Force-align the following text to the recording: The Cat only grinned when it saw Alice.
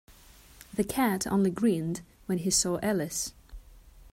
The 0.73 0.83
Cat 0.83 1.27
only 1.27 1.51
grinned 1.51 2.01
when 2.25 2.39
it 2.39 2.51
saw 2.55 2.79
Alice. 2.81 3.33